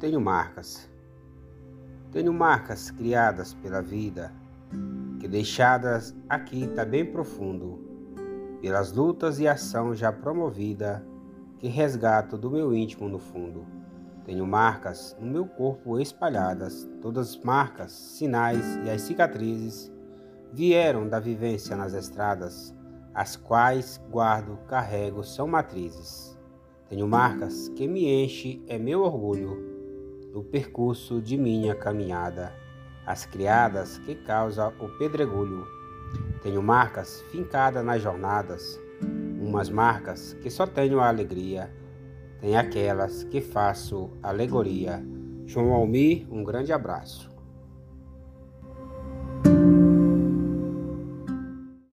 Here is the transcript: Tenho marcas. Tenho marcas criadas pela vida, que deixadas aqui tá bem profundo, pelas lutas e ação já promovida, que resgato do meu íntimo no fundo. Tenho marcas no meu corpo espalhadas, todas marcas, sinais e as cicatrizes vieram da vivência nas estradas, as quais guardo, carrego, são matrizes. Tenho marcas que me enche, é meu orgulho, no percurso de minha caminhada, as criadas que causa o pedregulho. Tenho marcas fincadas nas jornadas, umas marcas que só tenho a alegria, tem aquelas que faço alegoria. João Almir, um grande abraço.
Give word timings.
Tenho 0.00 0.20
marcas. 0.20 0.88
Tenho 2.12 2.32
marcas 2.32 2.88
criadas 2.88 3.52
pela 3.54 3.82
vida, 3.82 4.32
que 5.18 5.26
deixadas 5.26 6.14
aqui 6.28 6.68
tá 6.68 6.84
bem 6.84 7.04
profundo, 7.04 7.80
pelas 8.62 8.92
lutas 8.92 9.40
e 9.40 9.48
ação 9.48 9.96
já 9.96 10.12
promovida, 10.12 11.04
que 11.58 11.66
resgato 11.66 12.38
do 12.38 12.48
meu 12.48 12.72
íntimo 12.72 13.08
no 13.08 13.18
fundo. 13.18 13.66
Tenho 14.24 14.46
marcas 14.46 15.16
no 15.18 15.26
meu 15.26 15.46
corpo 15.46 15.98
espalhadas, 15.98 16.88
todas 17.02 17.36
marcas, 17.36 17.90
sinais 17.90 18.76
e 18.84 18.90
as 18.90 19.02
cicatrizes 19.02 19.90
vieram 20.52 21.08
da 21.08 21.18
vivência 21.18 21.74
nas 21.74 21.92
estradas, 21.92 22.72
as 23.12 23.34
quais 23.34 24.00
guardo, 24.12 24.58
carrego, 24.68 25.24
são 25.24 25.48
matrizes. 25.48 26.38
Tenho 26.88 27.08
marcas 27.08 27.68
que 27.70 27.88
me 27.88 28.08
enche, 28.08 28.62
é 28.68 28.78
meu 28.78 29.02
orgulho, 29.02 29.77
no 30.32 30.42
percurso 30.42 31.20
de 31.20 31.36
minha 31.36 31.74
caminhada, 31.74 32.52
as 33.06 33.24
criadas 33.24 33.98
que 33.98 34.14
causa 34.14 34.68
o 34.78 34.88
pedregulho. 34.98 35.66
Tenho 36.42 36.62
marcas 36.62 37.22
fincadas 37.30 37.84
nas 37.84 38.02
jornadas, 38.02 38.78
umas 39.40 39.70
marcas 39.70 40.34
que 40.34 40.50
só 40.50 40.66
tenho 40.66 41.00
a 41.00 41.08
alegria, 41.08 41.70
tem 42.40 42.56
aquelas 42.56 43.24
que 43.24 43.40
faço 43.40 44.10
alegoria. 44.22 45.02
João 45.46 45.72
Almir, 45.72 46.26
um 46.30 46.44
grande 46.44 46.72
abraço. 46.72 47.30